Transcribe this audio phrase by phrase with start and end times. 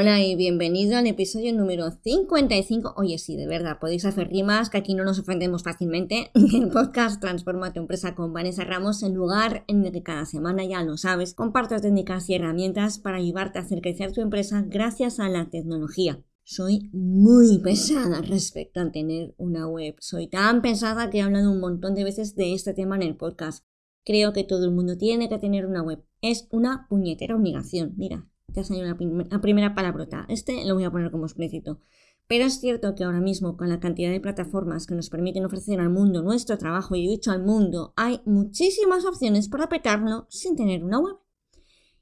[0.00, 2.94] Hola y bienvenido al episodio número 55.
[2.96, 6.30] Oye, sí, de verdad, podéis hacer rimas, que aquí no nos ofendemos fácilmente.
[6.34, 10.64] El podcast Transforma tu empresa con Vanessa Ramos, el lugar en el que cada semana,
[10.64, 15.20] ya lo sabes, comparto técnicas y herramientas para ayudarte a hacer crecer tu empresa gracias
[15.20, 16.24] a la tecnología.
[16.44, 19.96] Soy muy pesada respecto a tener una web.
[19.98, 23.16] Soy tan pesada que he hablado un montón de veces de este tema en el
[23.18, 23.66] podcast.
[24.06, 26.02] Creo que todo el mundo tiene que tener una web.
[26.22, 27.92] Es una puñetera obligación.
[27.98, 30.26] Mira, te ha salido una, primera palabrota.
[30.28, 31.80] Este lo voy a poner como explícito.
[32.26, 35.80] Pero es cierto que ahora mismo, con la cantidad de plataformas que nos permiten ofrecer
[35.80, 40.84] al mundo nuestro trabajo, y dicho al mundo, hay muchísimas opciones para petarlo sin tener
[40.84, 41.16] una web.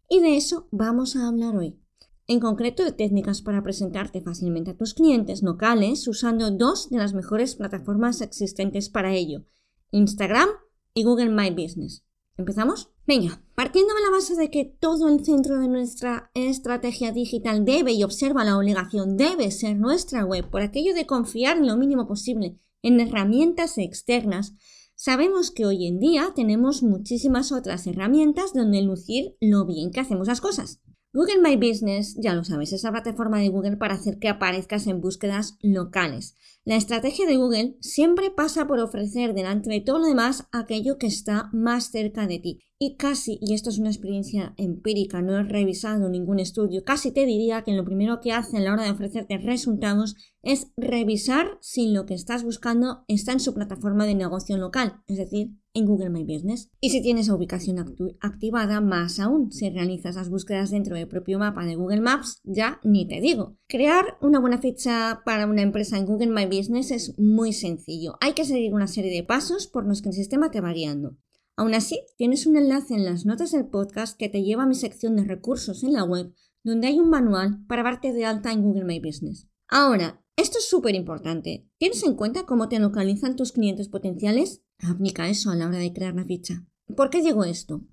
[0.08, 1.80] Y de eso vamos a hablar hoy.
[2.26, 7.14] En concreto, de técnicas para presentarte fácilmente a tus clientes locales usando dos de las
[7.14, 9.46] mejores plataformas existentes para ello,
[9.92, 10.50] Instagram
[10.92, 12.04] y Google My Business.
[12.36, 12.90] ¿Empezamos?
[13.06, 17.90] Venga, partiendo de la base de que todo el centro de nuestra estrategia digital debe
[17.90, 22.60] y observa la obligación debe ser nuestra web, por aquello de confiar lo mínimo posible
[22.82, 24.54] en herramientas externas,
[24.94, 30.28] sabemos que hoy en día tenemos muchísimas otras herramientas donde lucir lo bien que hacemos
[30.28, 30.80] las cosas.
[31.14, 34.86] Google My Business, ya lo sabes, es la plataforma de Google para hacer que aparezcas
[34.86, 36.34] en búsquedas locales.
[36.66, 41.06] La estrategia de Google siempre pasa por ofrecer delante de todo lo demás aquello que
[41.06, 42.60] está más cerca de ti.
[42.78, 47.24] Y casi, y esto es una experiencia empírica, no he revisado ningún estudio, casi te
[47.24, 51.90] diría que lo primero que hace a la hora de ofrecerte resultados es revisar si
[51.90, 56.10] lo que estás buscando está en su plataforma de negocio local, es decir, en Google
[56.10, 56.70] My Business.
[56.80, 57.78] Y si tienes ubicación
[58.20, 62.80] activada, más aún, si realizas las búsquedas dentro del propio mapa de Google Maps, ya
[62.84, 63.56] ni te digo.
[63.68, 68.16] Crear una buena ficha para una empresa en Google My Business es muy sencillo.
[68.20, 71.16] Hay que seguir una serie de pasos por los que el sistema te va guiando.
[71.56, 74.76] Aún así, tienes un enlace en las notas del podcast que te lleva a mi
[74.76, 78.62] sección de recursos en la web, donde hay un manual para darte de alta en
[78.62, 79.48] Google My Business.
[79.66, 81.68] Ahora, esto es súper importante.
[81.78, 84.62] ¿Tienes en cuenta cómo te localizan tus clientes potenciales?
[84.78, 86.64] Aplica eso a la hora de crear una ficha.
[86.96, 87.84] ¿Por qué digo esto?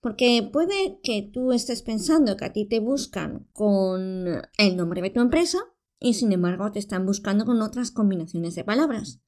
[0.00, 5.10] Porque puede que tú estés pensando que a ti te buscan con el nombre de
[5.10, 5.58] tu empresa
[5.98, 9.20] y sin embargo te están buscando con otras combinaciones de palabras.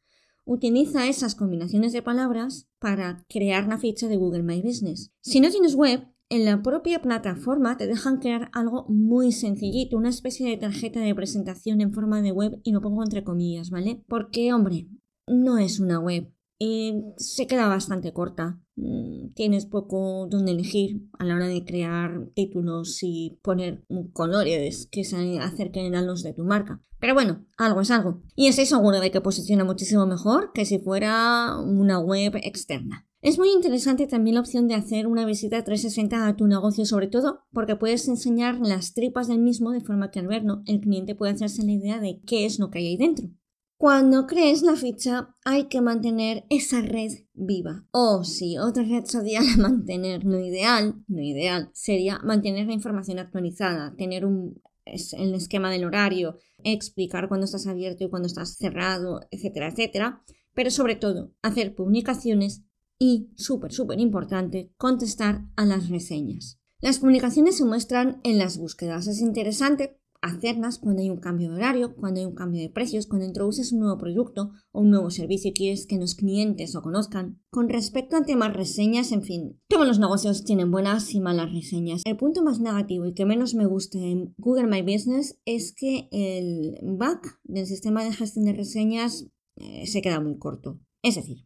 [0.44, 5.12] Utiliza esas combinaciones de palabras para crear una ficha de Google My Business.
[5.20, 10.08] Si no tienes web, en la propia plataforma te dejan crear algo muy sencillito, una
[10.08, 14.02] especie de tarjeta de presentación en forma de web y lo pongo entre comillas, ¿vale?
[14.08, 14.88] Porque, hombre,
[15.26, 18.58] no es una web y se queda bastante corta.
[18.76, 25.04] Mm, tienes poco donde elegir a la hora de crear títulos y poner colores que
[25.04, 26.80] se acerquen a los de tu marca.
[26.98, 28.22] Pero bueno, algo es algo.
[28.36, 33.06] Y estoy seguro de que posiciona muchísimo mejor que si fuera una web externa.
[33.22, 37.06] Es muy interesante también la opción de hacer una visita 360 a tu negocio, sobre
[37.06, 41.14] todo porque puedes enseñar las tripas del mismo de forma que al verlo el cliente
[41.14, 43.28] puede hacerse la idea de qué es lo que hay ahí dentro.
[43.76, 47.86] Cuando crees la ficha hay que mantener esa red viva.
[47.92, 53.20] O si otra red social a mantener, lo ideal, lo ideal sería mantener la información
[53.20, 59.20] actualizada, tener un el esquema del horario, explicar cuándo estás abierto y cuándo estás cerrado,
[59.30, 60.24] etcétera, etcétera.
[60.54, 62.64] Pero sobre todo, hacer publicaciones
[63.02, 66.60] y, súper, súper importante, contestar a las reseñas.
[66.80, 69.08] Las publicaciones se muestran en las búsquedas.
[69.08, 73.08] Es interesante hacerlas cuando hay un cambio de horario, cuando hay un cambio de precios,
[73.08, 76.82] cuando introduces un nuevo producto o un nuevo servicio y quieres que los clientes lo
[76.82, 77.42] conozcan.
[77.50, 82.02] Con respecto a temas reseñas, en fin, todos los negocios tienen buenas y malas reseñas.
[82.04, 86.06] El punto más negativo y que menos me gusta en Google My Business es que
[86.12, 89.26] el back del sistema de gestión de reseñas
[89.56, 90.78] eh, se queda muy corto.
[91.02, 91.38] Es decir,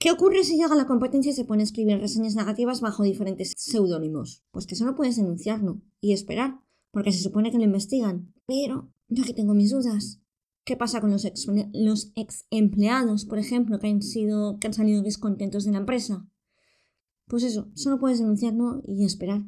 [0.00, 3.52] ¿Qué ocurre si llega la competencia y se pone a escribir reseñas negativas bajo diferentes
[3.56, 4.44] seudónimos?
[4.52, 6.60] Pues que solo puedes denunciarlo y esperar,
[6.92, 8.32] porque se supone que lo investigan.
[8.46, 10.20] Pero yo aquí tengo mis dudas.
[10.64, 15.64] ¿Qué pasa con los ex, empleados, por ejemplo, que han, sido, que han salido descontentos
[15.64, 16.28] de la empresa?
[17.26, 19.42] Pues eso, solo puedes denunciarlo y esperar.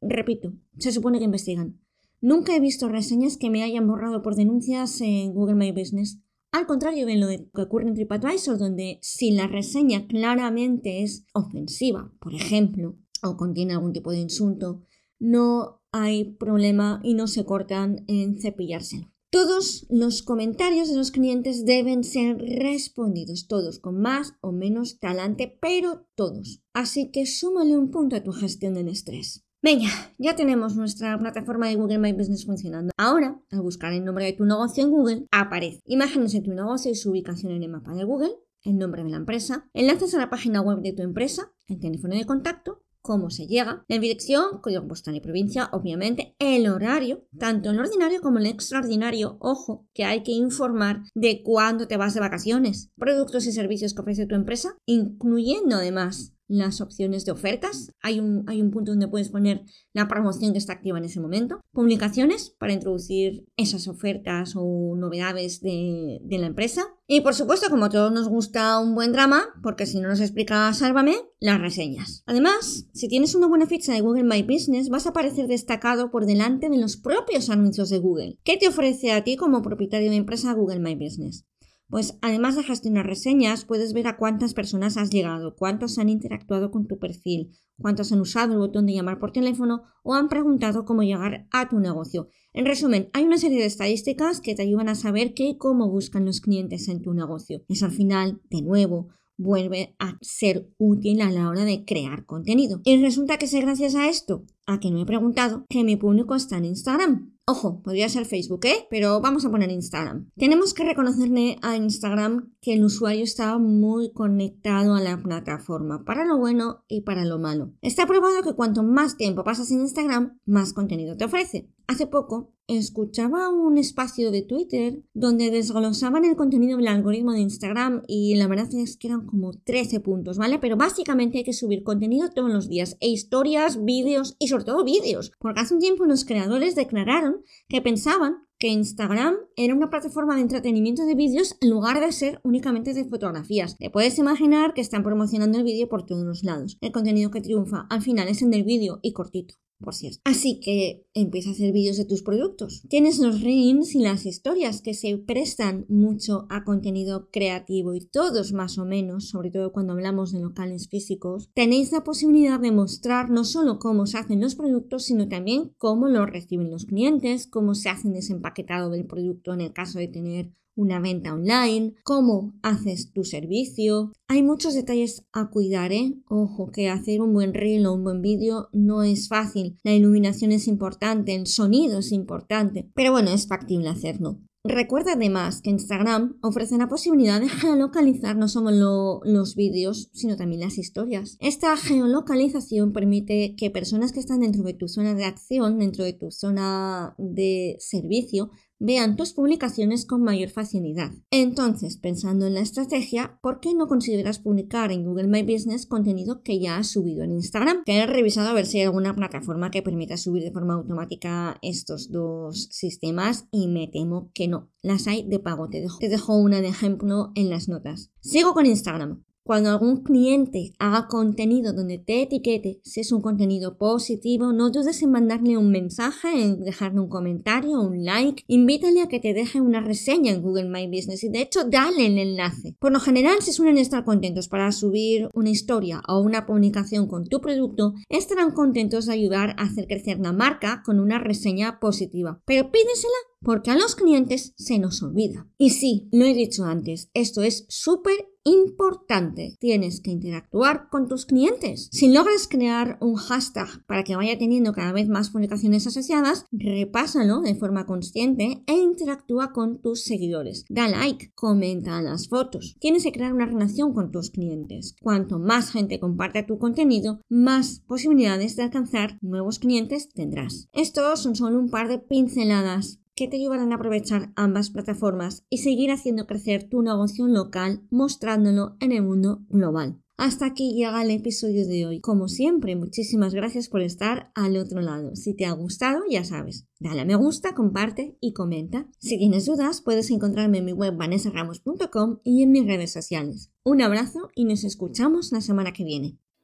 [0.00, 1.78] Repito, se supone que investigan.
[2.22, 6.20] Nunca he visto reseñas que me hayan borrado por denuncias en Google My Business.
[6.52, 12.12] Al contrario de lo que ocurre en TripAdvisor, donde si la reseña claramente es ofensiva,
[12.20, 14.82] por ejemplo, o contiene algún tipo de insulto,
[15.18, 19.10] no hay problema y no se cortan en cepillárselo.
[19.30, 25.58] Todos los comentarios de los clientes deben ser respondidos, todos con más o menos talante,
[25.58, 26.62] pero todos.
[26.74, 29.46] Así que súmale un punto a tu gestión del estrés.
[29.64, 29.86] Venga,
[30.18, 32.90] ya tenemos nuestra plataforma de Google My Business funcionando.
[32.96, 36.90] Ahora, al buscar el nombre de tu negocio en Google, aparece imágenes de tu negocio
[36.90, 38.32] y su ubicación en el mapa de Google,
[38.64, 42.16] el nombre de la empresa, enlaces a la página web de tu empresa, el teléfono
[42.16, 47.70] de contacto, cómo se llega, la dirección, código postal y provincia, obviamente, el horario, tanto
[47.70, 52.20] el ordinario como el extraordinario, ojo, que hay que informar de cuándo te vas de
[52.20, 57.92] vacaciones, productos y servicios que ofrece tu empresa, incluyendo además las opciones de ofertas.
[58.02, 59.62] Hay un, hay un punto donde puedes poner
[59.92, 61.60] la promoción que está activa en ese momento.
[61.72, 66.82] Publicaciones para introducir esas ofertas o novedades de, de la empresa.
[67.06, 70.20] Y por supuesto, como a todos nos gusta un buen drama, porque si no nos
[70.20, 72.22] explica Sálvame, las reseñas.
[72.26, 76.26] Además, si tienes una buena ficha de Google My Business, vas a aparecer destacado por
[76.26, 78.38] delante de los propios anuncios de Google.
[78.44, 81.44] ¿Qué te ofrece a ti como propietario de empresa Google My Business?
[81.92, 86.70] Pues además de gestionar reseñas, puedes ver a cuántas personas has llegado, cuántos han interactuado
[86.70, 90.86] con tu perfil, cuántos han usado el botón de llamar por teléfono o han preguntado
[90.86, 92.28] cómo llegar a tu negocio.
[92.54, 95.90] En resumen, hay una serie de estadísticas que te ayudan a saber qué y cómo
[95.90, 97.60] buscan los clientes en tu negocio.
[97.68, 102.80] Es al final, de nuevo, vuelve a ser útil a la hora de crear contenido.
[102.84, 106.34] Y resulta que sé gracias a esto, a que no he preguntado, que mi público
[106.34, 107.32] está en Instagram.
[107.44, 108.86] Ojo, podría ser Facebook, ¿eh?
[108.88, 110.30] Pero vamos a poner Instagram.
[110.36, 116.24] Tenemos que reconocerle a Instagram que el usuario está muy conectado a la plataforma, para
[116.24, 117.72] lo bueno y para lo malo.
[117.82, 121.68] Está probado que cuanto más tiempo pasas en Instagram, más contenido te ofrece.
[121.88, 128.02] Hace poco escuchaba un espacio de Twitter donde desglosaban el contenido del algoritmo de Instagram
[128.06, 130.58] y la verdad es que eran como 13 puntos, ¿vale?
[130.58, 134.84] Pero básicamente hay que subir contenido todos los días, e historias, vídeos y sobre todo
[134.84, 140.36] vídeos, porque hace un tiempo los creadores declararon que pensaban que Instagram era una plataforma
[140.36, 143.78] de entretenimiento de vídeos en lugar de ser únicamente de fotografías.
[143.78, 146.76] Te puedes imaginar que están promocionando el vídeo por todos los lados.
[146.82, 150.20] El contenido que triunfa al final es el del vídeo y cortito por cierto.
[150.24, 152.82] Así que empieza a hacer vídeos de tus productos.
[152.88, 158.52] Tienes los reels y las historias que se prestan mucho a contenido creativo y todos
[158.52, 163.30] más o menos, sobre todo cuando hablamos de locales físicos, tenéis la posibilidad de mostrar
[163.30, 167.74] no solo cómo se hacen los productos, sino también cómo los reciben los clientes, cómo
[167.74, 173.12] se hace desempaquetado del producto en el caso de tener una venta online, cómo haces
[173.12, 174.12] tu servicio.
[174.28, 176.14] Hay muchos detalles a cuidar, ¿eh?
[176.28, 179.78] Ojo, que hacer un buen reel o un buen vídeo no es fácil.
[179.82, 184.38] La iluminación es importante, el sonido es importante, pero bueno, es factible hacerlo.
[184.64, 190.60] Recuerda además que Instagram ofrece la posibilidad de geolocalizar no solo los vídeos, sino también
[190.60, 191.36] las historias.
[191.40, 196.12] Esta geolocalización permite que personas que están dentro de tu zona de acción, dentro de
[196.12, 201.12] tu zona de servicio, vean tus publicaciones con mayor facilidad.
[201.30, 206.42] Entonces, pensando en la estrategia, ¿por qué no consideras publicar en Google My Business contenido
[206.42, 207.84] que ya has subido en Instagram?
[207.84, 211.58] Que he revisado a ver si hay alguna plataforma que permita subir de forma automática
[211.62, 214.70] estos dos sistemas y me temo que no.
[214.82, 215.68] Las hay de pago.
[215.68, 218.10] Te dejo, te dejo una de ejemplo en las notas.
[218.20, 219.22] Sigo con Instagram.
[219.44, 225.02] Cuando algún cliente haga contenido donde te etiquete, si es un contenido positivo, no dudes
[225.02, 229.60] en mandarle un mensaje, en dejarle un comentario, un like, invítale a que te deje
[229.60, 232.76] una reseña en Google My Business y de hecho dale el enlace.
[232.78, 237.26] Por lo general, si suelen estar contentos para subir una historia o una publicación con
[237.26, 242.40] tu producto, estarán contentos de ayudar a hacer crecer la marca con una reseña positiva.
[242.44, 245.48] Pero pídesela porque a los clientes se nos olvida.
[245.58, 249.56] Y sí, lo he dicho antes, esto es súper importante.
[249.60, 251.88] Tienes que interactuar con tus clientes.
[251.92, 257.40] Si logras crear un hashtag para que vaya teniendo cada vez más publicaciones asociadas, repásalo
[257.40, 260.64] de forma consciente e interactúa con tus seguidores.
[260.68, 262.76] Da like, comenta las fotos.
[262.80, 264.96] Tienes que crear una relación con tus clientes.
[265.02, 270.68] Cuanto más gente comparte tu contenido, más posibilidades de alcanzar nuevos clientes tendrás.
[270.72, 275.58] Estos son solo un par de pinceladas que te ayudarán a aprovechar ambas plataformas y
[275.58, 280.02] seguir haciendo crecer tu negocio local mostrándolo en el mundo global.
[280.16, 282.00] Hasta aquí llega el episodio de hoy.
[282.00, 285.14] Como siempre, muchísimas gracias por estar al otro lado.
[285.14, 288.88] Si te ha gustado, ya sabes, dale a me gusta, comparte y comenta.
[288.98, 293.52] Si tienes dudas, puedes encontrarme en mi web vanessaramos.com y en mis redes sociales.
[293.62, 296.18] Un abrazo y nos escuchamos la semana que viene.